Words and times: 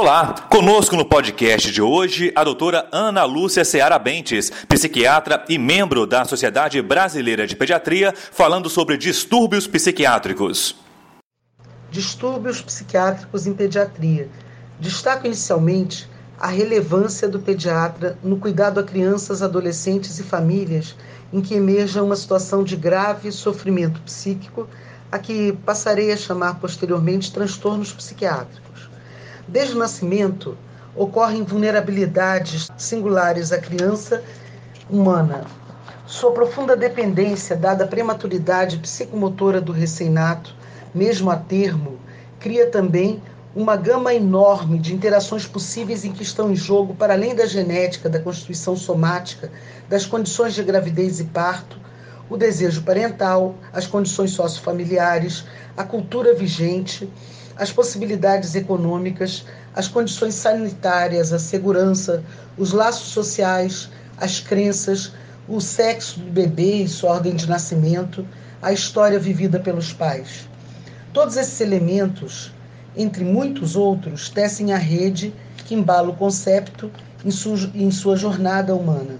Olá, 0.00 0.34
conosco 0.48 0.96
no 0.96 1.04
podcast 1.04 1.70
de 1.70 1.82
hoje 1.82 2.32
a 2.34 2.42
doutora 2.42 2.88
Ana 2.90 3.26
Lúcia 3.26 3.66
Seara 3.66 3.98
Bentes, 3.98 4.50
psiquiatra 4.66 5.44
e 5.46 5.58
membro 5.58 6.06
da 6.06 6.24
Sociedade 6.24 6.80
Brasileira 6.80 7.46
de 7.46 7.54
Pediatria, 7.54 8.14
falando 8.16 8.70
sobre 8.70 8.96
distúrbios 8.96 9.66
psiquiátricos. 9.66 10.74
Distúrbios 11.90 12.62
psiquiátricos 12.62 13.46
em 13.46 13.52
pediatria. 13.52 14.30
Destaco 14.80 15.26
inicialmente 15.26 16.08
a 16.38 16.46
relevância 16.46 17.28
do 17.28 17.38
pediatra 17.38 18.18
no 18.22 18.38
cuidado 18.38 18.80
a 18.80 18.82
crianças, 18.82 19.42
adolescentes 19.42 20.18
e 20.18 20.22
famílias 20.22 20.96
em 21.30 21.42
que 21.42 21.52
emerja 21.52 22.02
uma 22.02 22.16
situação 22.16 22.64
de 22.64 22.74
grave 22.74 23.30
sofrimento 23.30 24.00
psíquico, 24.00 24.66
a 25.12 25.18
que 25.18 25.52
passarei 25.66 26.10
a 26.10 26.16
chamar 26.16 26.58
posteriormente 26.58 27.30
transtornos 27.30 27.92
psiquiátricos. 27.92 28.89
Desde 29.50 29.74
o 29.74 29.78
nascimento, 29.80 30.56
ocorrem 30.94 31.42
vulnerabilidades 31.42 32.68
singulares 32.78 33.50
à 33.50 33.58
criança 33.58 34.22
humana. 34.88 35.44
Sua 36.06 36.30
profunda 36.30 36.76
dependência, 36.76 37.56
dada 37.56 37.82
a 37.82 37.88
prematuridade 37.88 38.78
psicomotora 38.78 39.60
do 39.60 39.72
recém-nato, 39.72 40.54
mesmo 40.94 41.32
a 41.32 41.36
termo, 41.36 41.98
cria 42.38 42.70
também 42.70 43.20
uma 43.52 43.74
gama 43.74 44.14
enorme 44.14 44.78
de 44.78 44.94
interações 44.94 45.48
possíveis 45.48 46.04
em 46.04 46.12
que 46.12 46.22
estão 46.22 46.52
em 46.52 46.56
jogo, 46.56 46.94
para 46.94 47.14
além 47.14 47.34
da 47.34 47.44
genética, 47.44 48.08
da 48.08 48.20
constituição 48.20 48.76
somática, 48.76 49.50
das 49.88 50.06
condições 50.06 50.54
de 50.54 50.62
gravidez 50.62 51.18
e 51.18 51.24
parto, 51.24 51.76
o 52.30 52.36
desejo 52.36 52.82
parental, 52.82 53.56
as 53.72 53.86
condições 53.86 54.30
sociofamiliares, 54.30 55.44
a 55.76 55.82
cultura 55.82 56.32
vigente, 56.32 57.10
as 57.56 57.72
possibilidades 57.72 58.54
econômicas, 58.54 59.44
as 59.74 59.88
condições 59.88 60.34
sanitárias, 60.34 61.32
a 61.32 61.38
segurança, 61.38 62.22
os 62.56 62.72
laços 62.72 63.08
sociais, 63.08 63.90
as 64.16 64.38
crenças, 64.38 65.12
o 65.48 65.60
sexo 65.60 66.20
do 66.20 66.30
bebê 66.30 66.76
e 66.76 66.88
sua 66.88 67.10
ordem 67.10 67.34
de 67.34 67.48
nascimento, 67.48 68.24
a 68.62 68.72
história 68.72 69.18
vivida 69.18 69.58
pelos 69.58 69.92
pais. 69.92 70.48
Todos 71.12 71.36
esses 71.36 71.60
elementos, 71.60 72.52
entre 72.96 73.24
muitos 73.24 73.74
outros, 73.74 74.28
tecem 74.28 74.72
a 74.72 74.78
rede 74.78 75.34
que 75.66 75.74
embala 75.74 76.10
o 76.10 76.16
concepto 76.16 76.90
em, 77.24 77.30
em 77.86 77.90
sua 77.90 78.16
jornada 78.16 78.74
humana. 78.74 79.18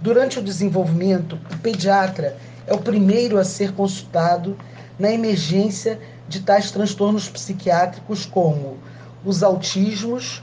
Durante 0.00 0.38
o 0.38 0.42
desenvolvimento, 0.42 1.38
o 1.52 1.58
pediatra 1.58 2.36
é 2.68 2.74
o 2.74 2.78
primeiro 2.78 3.38
a 3.38 3.44
ser 3.44 3.72
consultado 3.72 4.56
na 4.98 5.10
emergência 5.10 5.98
de 6.28 6.40
tais 6.40 6.70
transtornos 6.70 7.28
psiquiátricos 7.28 8.26
como 8.26 8.76
os 9.24 9.42
autismos, 9.42 10.42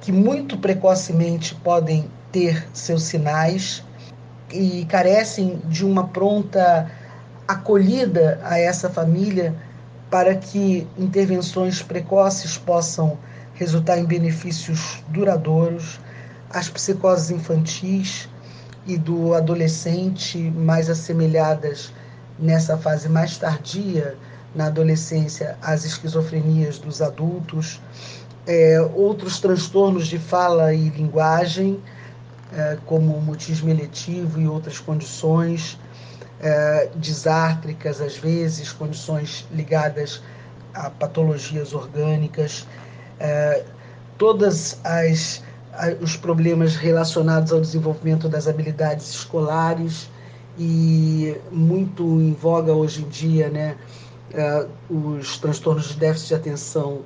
que 0.00 0.10
muito 0.10 0.58
precocemente 0.58 1.54
podem 1.54 2.10
ter 2.32 2.66
seus 2.74 3.04
sinais 3.04 3.84
e 4.52 4.84
carecem 4.86 5.60
de 5.66 5.84
uma 5.84 6.08
pronta 6.08 6.90
acolhida 7.46 8.40
a 8.42 8.58
essa 8.58 8.90
família 8.90 9.54
para 10.10 10.34
que 10.34 10.86
intervenções 10.98 11.82
precoces 11.82 12.58
possam 12.58 13.16
resultar 13.54 13.98
em 13.98 14.04
benefícios 14.04 15.02
duradouros, 15.08 16.00
as 16.50 16.68
psicoses 16.68 17.30
infantis 17.30 18.28
e 18.86 18.96
do 18.98 19.34
adolescente 19.34 20.38
mais 20.38 20.90
assemelhadas 20.90 21.92
nessa 22.38 22.76
fase 22.76 23.08
mais 23.08 23.38
tardia 23.38 24.16
na 24.54 24.66
adolescência 24.66 25.56
as 25.62 25.84
esquizofrenias 25.84 26.78
dos 26.78 27.02
adultos, 27.02 27.80
é, 28.46 28.80
outros 28.94 29.40
transtornos 29.40 30.06
de 30.06 30.18
fala 30.18 30.72
e 30.72 30.88
linguagem, 30.90 31.82
é, 32.52 32.78
como 32.86 33.16
o 33.16 33.20
mutismo 33.20 33.70
eletivo 33.70 34.40
e 34.40 34.46
outras 34.46 34.78
condições 34.78 35.78
é, 36.40 36.90
disártricas, 36.96 38.00
às 38.00 38.16
vezes, 38.16 38.70
condições 38.72 39.46
ligadas 39.50 40.22
a 40.74 40.90
patologias 40.90 41.72
orgânicas, 41.72 42.66
é, 43.18 43.64
todas 44.18 44.78
as 44.84 45.42
os 46.00 46.16
problemas 46.16 46.76
relacionados 46.76 47.52
ao 47.52 47.60
desenvolvimento 47.60 48.28
das 48.28 48.46
habilidades 48.46 49.10
escolares 49.10 50.08
e 50.58 51.36
muito 51.50 52.02
em 52.20 52.32
voga 52.32 52.72
hoje 52.72 53.02
em 53.02 53.08
dia, 53.08 53.48
né, 53.48 53.76
uh, 54.32 54.68
os 54.94 55.38
transtornos 55.38 55.88
de 55.88 55.96
déficit 55.96 56.28
de 56.28 56.34
atenção 56.34 57.00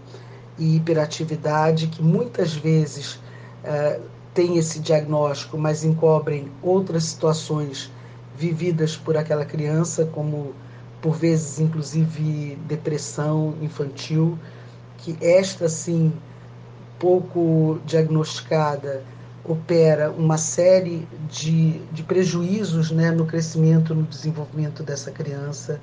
e 0.59 0.77
hiperatividade, 0.77 1.87
que 1.87 2.03
muitas 2.03 2.55
vezes 2.55 3.15
uh, 3.15 4.03
têm 4.35 4.59
esse 4.59 4.81
diagnóstico, 4.81 5.57
mas 5.57 5.85
encobrem 5.85 6.51
outras 6.63 7.05
situações 7.05 7.91
vividas 8.37 8.97
por 8.97 9.17
aquela 9.17 9.45
criança, 9.45 10.05
como 10.05 10.53
por 11.01 11.15
vezes 11.15 11.59
inclusive 11.59 12.59
depressão 12.67 13.55
infantil, 13.63 14.39
que 14.99 15.17
esta 15.21 15.69
sim 15.69 16.13
pouco 16.99 17.79
diagnosticada 17.87 19.03
opera 19.45 20.11
uma 20.11 20.37
série 20.37 21.09
de, 21.31 21.81
de 21.93 22.03
prejuízos 22.03 22.91
né, 22.91 23.11
no 23.11 23.25
crescimento, 23.25 23.95
no 23.95 24.03
desenvolvimento 24.03 24.83
dessa 24.83 25.11
criança. 25.11 25.81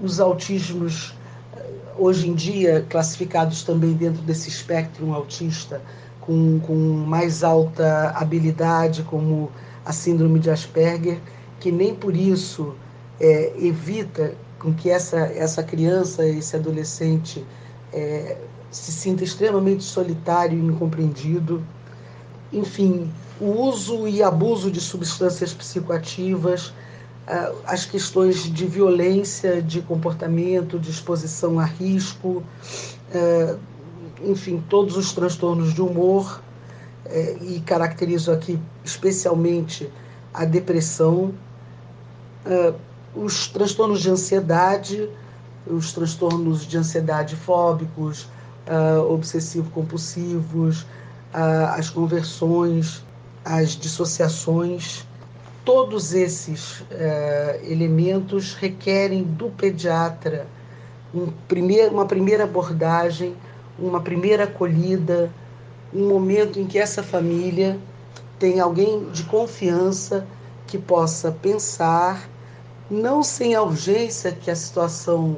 Os 0.00 0.20
autismos, 0.20 1.16
eh, 1.56 1.70
hoje 1.96 2.28
em 2.28 2.34
dia, 2.34 2.86
classificados 2.88 3.64
também 3.64 3.92
dentro 3.94 4.22
desse 4.22 4.48
espectro 4.48 5.12
autista, 5.12 5.82
com, 6.20 6.60
com 6.60 6.74
mais 6.74 7.42
alta 7.42 8.10
habilidade, 8.10 9.02
como 9.02 9.50
a 9.84 9.92
síndrome 9.92 10.38
de 10.38 10.50
Asperger, 10.50 11.18
que 11.58 11.72
nem 11.72 11.94
por 11.94 12.14
isso 12.14 12.74
é, 13.18 13.52
evita 13.58 14.34
com 14.58 14.72
que 14.72 14.90
essa, 14.90 15.18
essa 15.18 15.62
criança, 15.62 16.26
esse 16.26 16.54
adolescente, 16.54 17.44
é, 17.92 18.36
se 18.70 18.92
sinta 18.92 19.24
extremamente 19.24 19.82
solitário 19.82 20.58
e 20.58 20.62
incompreendido. 20.62 21.64
Enfim, 22.52 23.10
o 23.40 23.46
uso 23.46 24.06
e 24.08 24.22
abuso 24.22 24.70
de 24.70 24.80
substâncias 24.80 25.52
psicoativas, 25.52 26.72
ah, 27.26 27.52
as 27.66 27.84
questões 27.84 28.42
de 28.42 28.66
violência, 28.66 29.62
de 29.62 29.82
comportamento, 29.82 30.78
de 30.78 30.90
exposição 30.90 31.58
a 31.58 31.64
risco, 31.64 32.42
ah, 33.14 33.56
enfim, 34.22 34.62
todos 34.68 34.96
os 34.96 35.12
transtornos 35.12 35.72
de 35.72 35.80
humor, 35.80 36.40
eh, 37.10 37.36
e 37.40 37.60
caracterizo 37.60 38.30
aqui 38.30 38.58
especialmente 38.84 39.90
a 40.34 40.44
depressão, 40.44 41.32
ah, 42.44 42.74
os 43.14 43.48
transtornos 43.48 44.00
de 44.02 44.10
ansiedade, 44.10 45.08
os 45.66 45.92
transtornos 45.92 46.66
de 46.66 46.76
ansiedade 46.76 47.34
fóbicos, 47.34 48.28
obsessivo-compulsivos, 49.08 50.86
as 51.32 51.90
conversões, 51.90 53.04
as 53.44 53.70
dissociações, 53.70 55.06
todos 55.64 56.14
esses 56.14 56.80
uh, 56.80 56.84
elementos 57.62 58.54
requerem 58.54 59.22
do 59.22 59.50
pediatra 59.50 60.46
um 61.14 61.30
primeir, 61.46 61.90
uma 61.90 62.06
primeira 62.06 62.44
abordagem, 62.44 63.34
uma 63.78 64.00
primeira 64.00 64.44
acolhida, 64.44 65.30
um 65.92 66.08
momento 66.08 66.58
em 66.58 66.66
que 66.66 66.78
essa 66.78 67.02
família 67.02 67.78
tem 68.38 68.60
alguém 68.60 69.10
de 69.10 69.24
confiança 69.24 70.26
que 70.66 70.78
possa 70.78 71.32
pensar, 71.32 72.28
não 72.90 73.22
sem 73.22 73.54
a 73.54 73.62
urgência 73.62 74.32
que 74.32 74.50
a 74.50 74.56
situação 74.56 75.36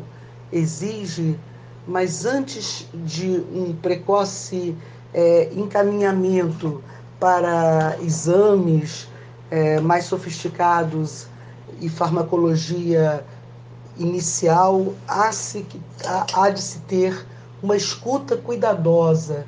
exige, 0.53 1.39
mas 1.87 2.25
antes 2.25 2.87
de 2.93 3.45
um 3.53 3.75
precoce 3.75 4.77
é, 5.13 5.51
encaminhamento 5.53 6.83
para 7.19 7.97
exames 8.01 9.09
é, 9.51 9.81
mais 9.81 10.05
sofisticados 10.05 11.27
e 11.81 11.89
farmacologia 11.89 13.25
inicial, 13.99 14.95
há, 15.07 15.33
se, 15.33 15.67
há, 16.05 16.27
há 16.35 16.51
de 16.51 16.63
se 16.63 16.79
ter 16.81 17.27
uma 17.63 17.77
escuta 17.77 18.37
cuidadosa 18.37 19.45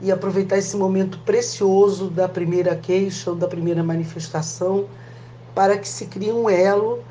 e 0.00 0.10
aproveitar 0.12 0.58
esse 0.58 0.76
momento 0.76 1.18
precioso 1.20 2.10
da 2.10 2.28
primeira 2.28 2.76
queixa 2.76 3.30
ou 3.30 3.36
da 3.36 3.48
primeira 3.48 3.82
manifestação 3.82 4.86
para 5.54 5.78
que 5.78 5.88
se 5.88 6.06
crie 6.06 6.32
um 6.32 6.50
elo 6.50 7.02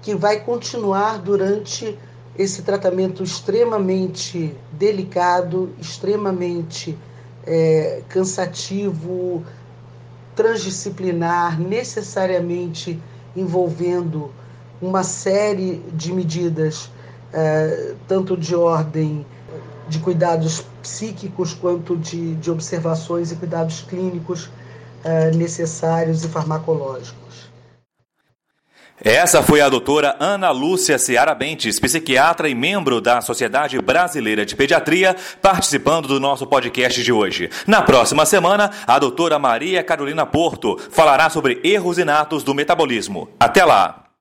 que 0.00 0.14
vai 0.14 0.40
continuar 0.40 1.18
durante 1.18 1.98
esse 2.38 2.62
tratamento 2.62 3.22
extremamente 3.22 4.56
delicado, 4.72 5.70
extremamente 5.78 6.98
é, 7.46 8.02
cansativo, 8.08 9.44
transdisciplinar, 10.34 11.60
necessariamente 11.60 12.98
envolvendo 13.36 14.30
uma 14.80 15.02
série 15.02 15.82
de 15.92 16.12
medidas, 16.12 16.90
é, 17.32 17.94
tanto 18.08 18.36
de 18.36 18.54
ordem 18.54 19.24
de 19.88 19.98
cuidados 19.98 20.64
psíquicos 20.82 21.54
quanto 21.54 21.96
de, 21.96 22.34
de 22.36 22.50
observações 22.50 23.32
e 23.32 23.36
cuidados 23.36 23.82
clínicos 23.82 24.46
uh, 24.46 25.36
necessários 25.36 26.24
e 26.24 26.28
farmacológicos. 26.28 27.51
Essa 29.00 29.42
foi 29.42 29.60
a 29.60 29.68
doutora 29.68 30.16
Ana 30.20 30.50
Lúcia 30.50 30.98
Seara 30.98 31.34
Bentes, 31.34 31.80
psiquiatra 31.80 32.48
e 32.48 32.54
membro 32.54 33.00
da 33.00 33.20
Sociedade 33.20 33.80
Brasileira 33.80 34.46
de 34.46 34.54
Pediatria, 34.54 35.16
participando 35.40 36.06
do 36.06 36.20
nosso 36.20 36.46
podcast 36.46 37.02
de 37.02 37.12
hoje. 37.12 37.50
Na 37.66 37.82
próxima 37.82 38.24
semana, 38.24 38.70
a 38.86 38.98
doutora 38.98 39.38
Maria 39.38 39.82
Carolina 39.82 40.24
Porto 40.24 40.78
falará 40.90 41.28
sobre 41.30 41.60
erros 41.64 41.98
inatos 41.98 42.44
do 42.44 42.54
metabolismo. 42.54 43.28
Até 43.40 43.64
lá! 43.64 44.02